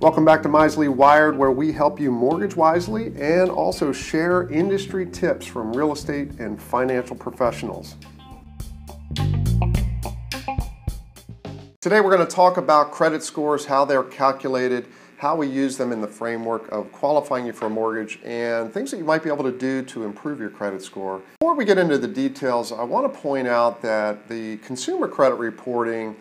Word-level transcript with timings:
Welcome 0.00 0.24
back 0.24 0.42
to 0.44 0.48
Misely 0.48 0.86
Wired, 0.86 1.36
where 1.36 1.50
we 1.50 1.72
help 1.72 1.98
you 1.98 2.12
mortgage 2.12 2.54
wisely 2.54 3.08
and 3.20 3.50
also 3.50 3.90
share 3.90 4.48
industry 4.48 5.04
tips 5.04 5.46
from 5.46 5.72
real 5.72 5.92
estate 5.92 6.38
and 6.38 6.62
financial 6.62 7.16
professionals. 7.16 7.96
Today, 11.80 12.00
we're 12.00 12.14
going 12.14 12.26
to 12.26 12.34
talk 12.34 12.56
about 12.56 12.92
credit 12.92 13.24
scores, 13.24 13.66
how 13.66 13.84
they're 13.84 14.04
calculated, 14.04 14.86
how 15.20 15.36
we 15.36 15.46
use 15.46 15.76
them 15.76 15.92
in 15.92 16.00
the 16.00 16.08
framework 16.08 16.66
of 16.72 16.90
qualifying 16.92 17.44
you 17.44 17.52
for 17.52 17.66
a 17.66 17.70
mortgage, 17.70 18.18
and 18.24 18.72
things 18.72 18.90
that 18.90 18.96
you 18.96 19.04
might 19.04 19.22
be 19.22 19.28
able 19.28 19.44
to 19.44 19.52
do 19.52 19.82
to 19.82 20.04
improve 20.04 20.40
your 20.40 20.48
credit 20.48 20.82
score. 20.82 21.20
Before 21.40 21.54
we 21.54 21.66
get 21.66 21.76
into 21.76 21.98
the 21.98 22.08
details, 22.08 22.72
I 22.72 22.84
want 22.84 23.12
to 23.12 23.20
point 23.20 23.46
out 23.46 23.82
that 23.82 24.30
the 24.30 24.56
consumer 24.58 25.08
credit 25.08 25.34
reporting 25.34 26.16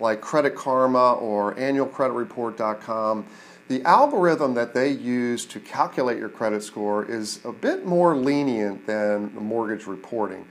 like 0.00 0.22
Credit 0.22 0.54
Karma 0.54 1.12
or 1.14 1.56
annualcreditreport.com, 1.56 3.26
the 3.68 3.82
algorithm 3.82 4.54
that 4.54 4.72
they 4.72 4.92
use 4.92 5.44
to 5.44 5.60
calculate 5.60 6.16
your 6.16 6.30
credit 6.30 6.62
score 6.62 7.04
is 7.04 7.44
a 7.44 7.52
bit 7.52 7.84
more 7.84 8.16
lenient 8.16 8.86
than 8.86 9.30
mortgage 9.34 9.86
reporting. 9.86 10.46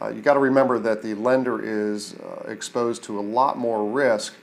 Uh, 0.00 0.08
you 0.08 0.22
got 0.22 0.34
to 0.34 0.40
remember 0.40 0.78
that 0.78 1.02
the 1.02 1.12
lender 1.14 1.62
is 1.62 2.14
uh, 2.14 2.44
exposed 2.48 3.04
to 3.04 3.18
a 3.18 3.20
lot 3.20 3.58
more 3.58 3.86
risk. 3.86 4.34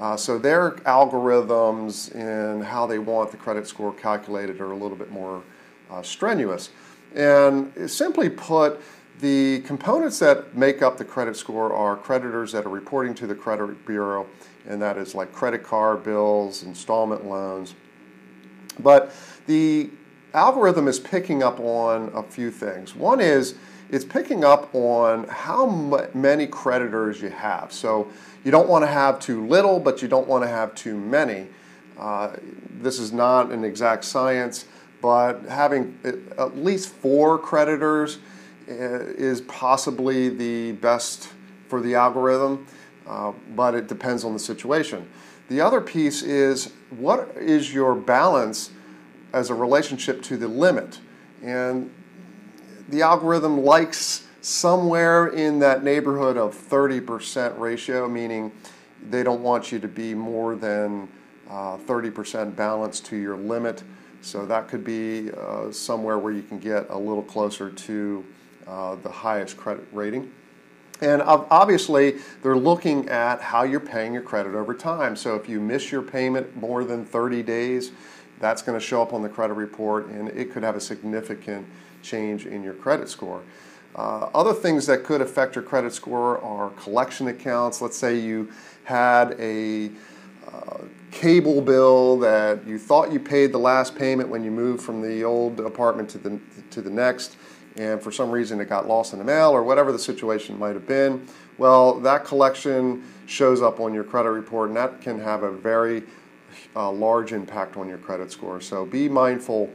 Uh, 0.00 0.16
so 0.16 0.38
their 0.38 0.72
algorithms 0.72 2.12
and 2.14 2.64
how 2.64 2.86
they 2.86 2.98
want 2.98 3.30
the 3.30 3.36
credit 3.36 3.66
score 3.66 3.92
calculated 3.92 4.60
are 4.60 4.72
a 4.72 4.76
little 4.76 4.96
bit 4.96 5.10
more 5.10 5.42
uh, 5.90 6.02
strenuous. 6.02 6.70
And 7.14 7.90
simply 7.90 8.28
put, 8.28 8.80
the 9.20 9.60
components 9.60 10.18
that 10.18 10.56
make 10.56 10.82
up 10.82 10.98
the 10.98 11.04
credit 11.04 11.36
score 11.36 11.72
are 11.72 11.96
creditors 11.96 12.50
that 12.52 12.66
are 12.66 12.70
reporting 12.70 13.14
to 13.14 13.26
the 13.26 13.34
credit 13.34 13.86
bureau, 13.86 14.26
and 14.66 14.82
that 14.82 14.98
is 14.98 15.14
like 15.14 15.32
credit 15.32 15.62
card 15.62 16.02
bills, 16.02 16.64
installment 16.64 17.24
loans. 17.24 17.74
But 18.80 19.14
the 19.46 19.90
algorithm 20.32 20.88
is 20.88 20.98
picking 20.98 21.44
up 21.44 21.60
on 21.60 22.10
a 22.14 22.22
few 22.24 22.50
things. 22.50 22.96
One 22.96 23.20
is 23.20 23.54
it's 23.90 24.04
picking 24.04 24.44
up 24.44 24.74
on 24.74 25.24
how 25.28 25.66
many 26.14 26.46
creditors 26.46 27.20
you 27.20 27.30
have. 27.30 27.72
So 27.72 28.10
you 28.44 28.50
don't 28.50 28.68
want 28.68 28.82
to 28.82 28.88
have 28.88 29.20
too 29.20 29.46
little, 29.46 29.78
but 29.78 30.02
you 30.02 30.08
don't 30.08 30.26
want 30.26 30.42
to 30.44 30.48
have 30.48 30.74
too 30.74 30.96
many. 30.96 31.46
Uh, 31.98 32.36
this 32.80 32.98
is 32.98 33.12
not 33.12 33.50
an 33.52 33.64
exact 33.64 34.04
science, 34.04 34.66
but 35.00 35.42
having 35.42 35.98
at 36.38 36.56
least 36.56 36.88
four 36.88 37.38
creditors 37.38 38.18
uh, 38.68 38.72
is 38.72 39.42
possibly 39.42 40.28
the 40.28 40.72
best 40.72 41.28
for 41.68 41.80
the 41.80 41.94
algorithm, 41.94 42.66
uh, 43.06 43.32
but 43.54 43.74
it 43.74 43.86
depends 43.86 44.24
on 44.24 44.32
the 44.32 44.38
situation. 44.38 45.08
The 45.48 45.60
other 45.60 45.80
piece 45.80 46.22
is 46.22 46.72
what 46.90 47.36
is 47.36 47.72
your 47.74 47.94
balance 47.94 48.70
as 49.32 49.50
a 49.50 49.54
relationship 49.54 50.22
to 50.22 50.36
the 50.36 50.48
limit? 50.48 51.00
And 51.42 51.92
the 52.88 53.02
algorithm 53.02 53.64
likes 53.64 54.26
somewhere 54.40 55.28
in 55.28 55.58
that 55.60 55.82
neighborhood 55.82 56.36
of 56.36 56.54
30% 56.54 57.58
ratio, 57.58 58.08
meaning 58.08 58.52
they 59.08 59.22
don't 59.22 59.42
want 59.42 59.72
you 59.72 59.78
to 59.78 59.88
be 59.88 60.14
more 60.14 60.54
than 60.54 61.08
uh, 61.48 61.76
30% 61.78 62.54
balance 62.54 63.00
to 63.00 63.16
your 63.16 63.36
limit. 63.36 63.82
So 64.20 64.46
that 64.46 64.68
could 64.68 64.84
be 64.84 65.30
uh, 65.32 65.70
somewhere 65.70 66.18
where 66.18 66.32
you 66.32 66.42
can 66.42 66.58
get 66.58 66.88
a 66.90 66.98
little 66.98 67.22
closer 67.22 67.70
to 67.70 68.24
uh, 68.66 68.94
the 68.96 69.10
highest 69.10 69.56
credit 69.56 69.86
rating. 69.92 70.30
And 71.00 71.20
obviously, 71.22 72.18
they're 72.42 72.56
looking 72.56 73.08
at 73.08 73.40
how 73.40 73.64
you're 73.64 73.80
paying 73.80 74.14
your 74.14 74.22
credit 74.22 74.54
over 74.54 74.74
time. 74.74 75.16
So 75.16 75.34
if 75.34 75.48
you 75.48 75.60
miss 75.60 75.90
your 75.90 76.02
payment 76.02 76.56
more 76.56 76.84
than 76.84 77.04
30 77.04 77.42
days, 77.42 77.92
that's 78.40 78.62
going 78.62 78.78
to 78.78 78.84
show 78.84 79.02
up 79.02 79.12
on 79.12 79.22
the 79.22 79.28
credit 79.28 79.54
report 79.54 80.06
and 80.06 80.28
it 80.28 80.52
could 80.52 80.62
have 80.62 80.76
a 80.76 80.80
significant 80.80 81.66
change 82.04 82.46
in 82.46 82.62
your 82.62 82.74
credit 82.74 83.08
score. 83.08 83.42
Uh, 83.96 84.28
other 84.34 84.52
things 84.52 84.86
that 84.86 85.04
could 85.04 85.20
affect 85.20 85.54
your 85.54 85.64
credit 85.64 85.92
score 85.92 86.38
are 86.42 86.70
collection 86.70 87.28
accounts. 87.28 87.80
Let's 87.80 87.96
say 87.96 88.18
you 88.18 88.50
had 88.84 89.36
a 89.38 89.90
uh, 90.46 90.78
cable 91.10 91.60
bill 91.60 92.18
that 92.18 92.66
you 92.66 92.78
thought 92.78 93.12
you 93.12 93.20
paid 93.20 93.52
the 93.52 93.58
last 93.58 93.96
payment 93.96 94.28
when 94.28 94.44
you 94.44 94.50
moved 94.50 94.82
from 94.82 95.00
the 95.00 95.24
old 95.24 95.60
apartment 95.60 96.08
to 96.10 96.18
the 96.18 96.40
to 96.70 96.82
the 96.82 96.90
next 96.90 97.36
and 97.76 98.00
for 98.00 98.12
some 98.12 98.30
reason 98.30 98.60
it 98.60 98.68
got 98.68 98.86
lost 98.86 99.12
in 99.12 99.18
the 99.18 99.24
mail 99.24 99.50
or 99.50 99.62
whatever 99.62 99.90
the 99.90 99.98
situation 99.98 100.58
might 100.58 100.74
have 100.74 100.86
been, 100.86 101.26
well, 101.58 101.98
that 102.00 102.24
collection 102.24 103.04
shows 103.26 103.62
up 103.62 103.80
on 103.80 103.92
your 103.92 104.04
credit 104.04 104.30
report 104.30 104.68
and 104.68 104.76
that 104.76 105.00
can 105.00 105.18
have 105.18 105.42
a 105.42 105.50
very 105.50 106.02
uh, 106.76 106.90
large 106.90 107.32
impact 107.32 107.76
on 107.76 107.88
your 107.88 107.98
credit 107.98 108.30
score. 108.30 108.60
So 108.60 108.84
be 108.84 109.08
mindful 109.08 109.72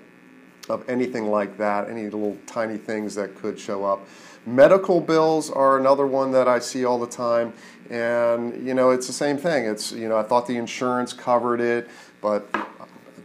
of 0.70 0.88
anything 0.90 1.30
like 1.30 1.58
that, 1.58 1.90
any 1.90 2.04
little 2.04 2.38
tiny 2.46 2.78
things 2.78 3.16
that 3.16 3.36
could 3.36 3.60
show 3.60 3.84
up. 3.84 4.08
Medical 4.46 5.02
bills 5.02 5.50
are 5.50 5.78
another 5.78 6.08
one 6.08 6.32
that 6.32 6.48
I 6.48 6.60
see 6.60 6.86
all 6.86 7.00
the 7.00 7.08
time, 7.08 7.54
and 7.90 8.66
you 8.66 8.74
know 8.74 8.92
it's 8.92 9.08
the 9.08 9.14
same 9.14 9.38
thing. 9.38 9.66
It's 9.66 9.92
you 9.92 10.08
know 10.08 10.18
I 10.18 10.24
thought 10.24 10.48
the 10.48 10.58
insurance 10.58 11.12
covered 11.12 11.60
it, 11.60 11.90
but 12.22 12.52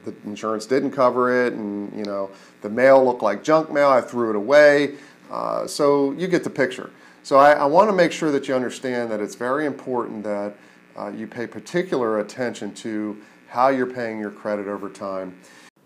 the 0.05 0.15
insurance 0.25 0.67
didn't 0.67 0.91
cover 0.91 1.47
it, 1.47 1.53
and 1.53 1.97
you 1.97 2.05
know 2.05 2.31
the 2.63 2.69
mail 2.69 3.05
looked 3.05 3.23
like 3.23 3.45
junk 3.45 3.71
mail. 3.71 3.89
I 3.89 4.01
threw 4.01 4.31
it 4.31 4.37
away. 4.37 4.97
Uh, 5.31 5.67
so 5.67 6.13
you 6.13 6.27
get 6.27 6.45
the 6.45 6.51
picture. 6.51 6.91
So 7.23 7.39
I, 7.39 7.53
I 7.53 7.65
want 7.65 7.89
to 7.89 7.97
make 7.97 8.13
sure 8.13 8.31
that 8.31 8.49
you 8.49 8.55
understand 8.55 9.11
that 9.11 9.21
it's 9.21 9.35
very 9.35 9.65
important 9.65 10.23
that 10.25 10.55
uh, 10.97 11.09
you 11.09 11.27
pay 11.27 11.47
particular 11.47 12.21
attention 12.21 12.75
to 12.75 13.17
how 13.49 13.69
you're 13.69 13.87
paying 13.87 14.19
your 14.19 14.31
credit 14.31 14.67
over 14.67 14.91
time. 14.91 15.35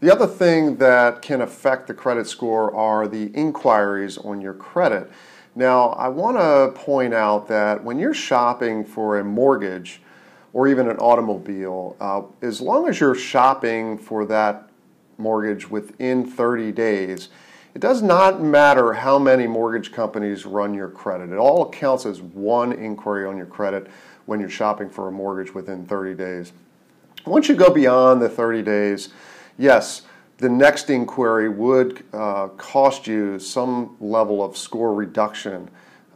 The 0.00 0.12
other 0.12 0.28
thing 0.28 0.76
that 0.76 1.22
can 1.22 1.40
affect 1.40 1.88
the 1.88 1.94
credit 1.94 2.28
score 2.28 2.72
are 2.72 3.08
the 3.08 3.32
inquiries 3.34 4.16
on 4.16 4.40
your 4.40 4.54
credit. 4.54 5.10
Now, 5.56 5.88
I 5.90 6.06
want 6.06 6.36
to 6.36 6.80
point 6.80 7.12
out 7.14 7.48
that 7.48 7.82
when 7.82 7.98
you're 7.98 8.14
shopping 8.14 8.84
for 8.84 9.18
a 9.18 9.24
mortgage, 9.24 10.00
or 10.52 10.68
even 10.68 10.88
an 10.88 10.96
automobile, 10.98 11.96
uh, 12.00 12.22
as 12.42 12.60
long 12.60 12.88
as 12.88 13.00
you're 13.00 13.14
shopping 13.14 13.98
for 13.98 14.24
that 14.26 14.70
mortgage 15.18 15.68
within 15.68 16.24
30 16.24 16.70
days, 16.72 17.28
it 17.74 17.80
does 17.80 18.00
not 18.00 18.40
matter 18.40 18.92
how 18.92 19.18
many 19.18 19.48
mortgage 19.48 19.92
companies 19.92 20.46
run 20.46 20.74
your 20.74 20.88
credit. 20.88 21.30
It 21.30 21.38
all 21.38 21.68
counts 21.70 22.06
as 22.06 22.22
one 22.22 22.72
inquiry 22.72 23.26
on 23.26 23.36
your 23.36 23.46
credit 23.46 23.88
when 24.26 24.38
you're 24.38 24.48
shopping 24.48 24.88
for 24.88 25.08
a 25.08 25.12
mortgage 25.12 25.54
within 25.54 25.86
30 25.86 26.14
days. 26.14 26.52
Once 27.26 27.48
you 27.48 27.56
go 27.56 27.70
beyond 27.70 28.22
the 28.22 28.28
30 28.28 28.62
days, 28.62 29.10
yes, 29.58 30.02
the 30.38 30.48
next 30.48 30.88
inquiry 30.88 31.48
would 31.48 32.04
uh, 32.12 32.48
cost 32.56 33.06
you 33.06 33.38
some 33.38 33.96
level 34.00 34.42
of 34.42 34.56
score 34.56 34.94
reduction. 34.94 35.68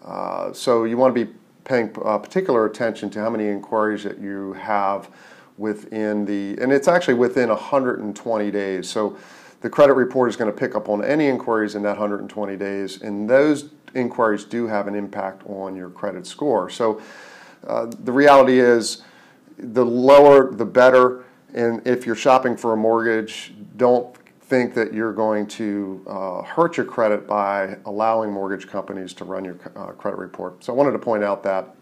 Uh, 0.03 0.53
so 0.53 0.84
you 0.84 0.97
want 0.97 1.14
to 1.14 1.25
be 1.25 1.32
paying 1.64 1.94
uh, 2.04 2.19
particular 2.19 2.66
attention 2.66 3.10
to 3.10 3.20
how 3.20 3.31
many 3.31 3.48
inquiries 3.48 4.04
that 4.04 4.19
you 4.19 4.52
have 4.54 5.10
within 5.58 6.25
the, 6.25 6.60
and 6.62 6.72
it's 6.72 6.88
actually 6.88 7.14
within 7.14 7.48
120 7.48 8.50
days. 8.50 8.88
So 8.88 9.16
the 9.60 9.70
credit 9.70 9.94
report 9.94 10.28
is 10.28 10.36
going 10.36 10.50
to 10.50 10.56
pick 10.56 10.75
up 10.75 10.88
on 10.88 11.04
any 11.04 11.26
inquiries 11.26 11.75
in 11.75 11.82
that 11.82 11.98
120 11.98 12.56
days, 12.56 13.02
and 13.02 13.28
those 13.28 13.70
inquiries 13.94 14.44
do 14.44 14.66
have 14.66 14.88
an 14.88 14.94
impact 14.94 15.42
on 15.47 15.76
your 15.76 15.91
credit 15.91 16.26
score. 16.26 16.70
So 16.70 17.00
uh, 17.66 17.86
the 17.86 18.12
reality 18.12 18.58
is, 18.58 19.02
the 19.58 19.84
lower 19.84 20.50
the 20.50 20.64
better. 20.64 21.21
And 21.54 21.86
if 21.86 22.06
you're 22.06 22.16
shopping 22.16 22.56
for 22.56 22.72
a 22.72 22.76
mortgage, 22.76 23.52
don't 23.76 24.16
think 24.42 24.74
that 24.74 24.92
you're 24.92 25.12
going 25.12 25.46
to 25.46 26.04
uh, 26.06 26.42
hurt 26.42 26.76
your 26.76 26.86
credit 26.86 27.26
by 27.26 27.76
allowing 27.86 28.30
mortgage 28.30 28.66
companies 28.66 29.12
to 29.14 29.24
run 29.24 29.44
your 29.44 29.56
uh, 29.76 29.86
credit 29.92 30.18
report. 30.18 30.62
So 30.64 30.72
I 30.72 30.76
wanted 30.76 30.92
to 30.92 30.98
point 30.98 31.24
out 31.24 31.42
that. 31.44 31.74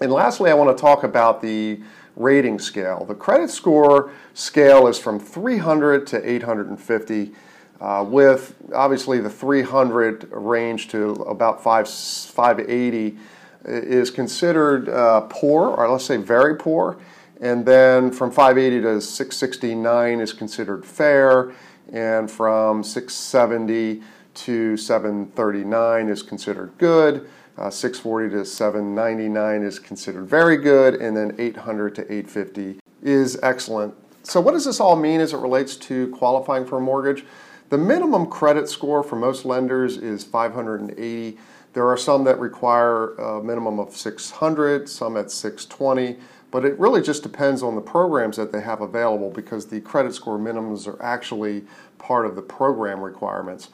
And 0.00 0.12
lastly, 0.12 0.50
I 0.50 0.54
want 0.54 0.76
to 0.76 0.80
talk 0.80 1.04
about 1.04 1.40
the 1.40 1.80
rating 2.16 2.58
scale. 2.58 3.04
The 3.04 3.14
credit 3.14 3.50
score 3.50 4.10
scale 4.34 4.88
is 4.88 4.98
from 4.98 5.18
300 5.18 6.06
to 6.08 6.30
850, 6.30 7.32
uh, 7.80 8.04
with 8.08 8.54
obviously 8.74 9.20
the 9.20 9.30
300 9.30 10.28
range 10.32 10.88
to 10.88 11.12
about 11.12 11.62
5, 11.62 11.88
580 11.88 13.18
is 13.66 14.10
considered 14.10 14.88
uh, 14.88 15.22
poor, 15.22 15.68
or 15.68 15.90
let's 15.90 16.04
say 16.04 16.16
very 16.16 16.56
poor. 16.56 16.98
And 17.40 17.66
then 17.66 18.10
from 18.10 18.30
580 18.30 18.82
to 18.82 19.00
669 19.00 20.20
is 20.20 20.32
considered 20.32 20.84
fair 20.84 21.52
and 21.92 22.30
from 22.30 22.82
670 22.82 24.02
to 24.34 24.76
739 24.76 26.08
is 26.08 26.22
considered 26.22 26.72
good. 26.78 27.28
Uh, 27.58 27.70
640 27.70 28.30
to 28.36 28.44
799 28.44 29.62
is 29.62 29.78
considered 29.78 30.26
very 30.26 30.58
good, 30.58 30.94
and 30.96 31.16
then 31.16 31.34
800 31.38 31.94
to 31.94 32.02
850 32.02 32.80
is 33.02 33.38
excellent. 33.42 33.94
So, 34.24 34.42
what 34.42 34.52
does 34.52 34.66
this 34.66 34.78
all 34.78 34.96
mean 34.96 35.20
as 35.20 35.32
it 35.32 35.38
relates 35.38 35.76
to 35.76 36.08
qualifying 36.08 36.66
for 36.66 36.76
a 36.76 36.80
mortgage? 36.82 37.24
The 37.70 37.78
minimum 37.78 38.26
credit 38.26 38.68
score 38.68 39.02
for 39.02 39.16
most 39.16 39.46
lenders 39.46 39.96
is 39.96 40.22
580. 40.22 41.38
There 41.72 41.88
are 41.88 41.96
some 41.96 42.24
that 42.24 42.38
require 42.38 43.14
a 43.14 43.42
minimum 43.42 43.78
of 43.78 43.96
600, 43.96 44.88
some 44.88 45.16
at 45.16 45.30
620, 45.30 46.18
but 46.50 46.64
it 46.64 46.78
really 46.78 47.02
just 47.02 47.22
depends 47.22 47.62
on 47.62 47.74
the 47.74 47.80
programs 47.80 48.36
that 48.36 48.52
they 48.52 48.60
have 48.60 48.80
available 48.80 49.30
because 49.30 49.66
the 49.66 49.80
credit 49.80 50.14
score 50.14 50.38
minimums 50.38 50.86
are 50.86 51.02
actually 51.02 51.64
part 51.98 52.26
of 52.26 52.36
the 52.36 52.42
program 52.42 53.00
requirements. 53.00 53.70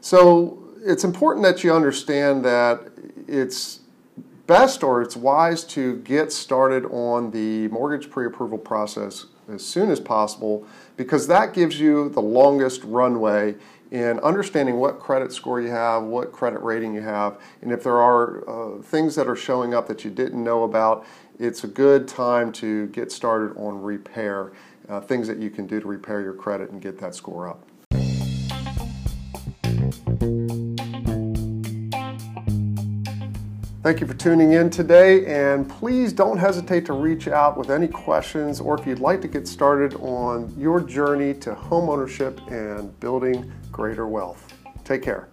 So 0.00 0.62
it's 0.84 1.04
important 1.04 1.44
that 1.44 1.64
you 1.64 1.72
understand 1.72 2.44
that 2.44 2.80
it's 3.26 3.80
best 4.46 4.82
or 4.82 5.00
it's 5.00 5.16
wise 5.16 5.64
to 5.64 5.96
get 5.98 6.32
started 6.32 6.84
on 6.86 7.30
the 7.30 7.68
mortgage 7.68 8.10
pre-approval 8.10 8.58
process 8.58 9.26
as 9.48 9.64
soon 9.64 9.90
as 9.90 10.00
possible 10.00 10.66
because 10.96 11.26
that 11.26 11.54
gives 11.54 11.80
you 11.80 12.08
the 12.10 12.20
longest 12.20 12.82
runway 12.84 13.54
in 13.90 14.18
understanding 14.20 14.76
what 14.76 14.98
credit 14.98 15.32
score 15.32 15.60
you 15.60 15.68
have, 15.68 16.02
what 16.02 16.32
credit 16.32 16.62
rating 16.62 16.94
you 16.94 17.02
have, 17.02 17.38
and 17.60 17.70
if 17.70 17.82
there 17.82 18.00
are 18.00 18.48
uh, 18.48 18.82
things 18.82 19.14
that 19.14 19.28
are 19.28 19.36
showing 19.36 19.74
up 19.74 19.86
that 19.86 20.02
you 20.02 20.10
didn't 20.10 20.42
know 20.42 20.64
about, 20.64 21.04
it's 21.42 21.64
a 21.64 21.66
good 21.66 22.06
time 22.06 22.52
to 22.52 22.86
get 22.88 23.10
started 23.10 23.56
on 23.56 23.82
repair, 23.82 24.52
uh, 24.88 25.00
things 25.00 25.26
that 25.26 25.38
you 25.38 25.50
can 25.50 25.66
do 25.66 25.80
to 25.80 25.88
repair 25.88 26.20
your 26.20 26.34
credit 26.34 26.70
and 26.70 26.80
get 26.80 26.98
that 27.00 27.16
score 27.16 27.48
up. 27.48 27.66
Thank 33.82 34.00
you 34.00 34.06
for 34.06 34.14
tuning 34.14 34.52
in 34.52 34.70
today, 34.70 35.26
and 35.26 35.68
please 35.68 36.12
don't 36.12 36.38
hesitate 36.38 36.86
to 36.86 36.92
reach 36.92 37.26
out 37.26 37.56
with 37.58 37.70
any 37.70 37.88
questions 37.88 38.60
or 38.60 38.78
if 38.78 38.86
you'd 38.86 39.00
like 39.00 39.20
to 39.22 39.28
get 39.28 39.48
started 39.48 39.94
on 39.94 40.54
your 40.56 40.80
journey 40.80 41.34
to 41.34 41.54
homeownership 41.54 42.38
and 42.52 42.98
building 43.00 43.52
greater 43.72 44.06
wealth. 44.06 44.54
Take 44.84 45.02
care. 45.02 45.28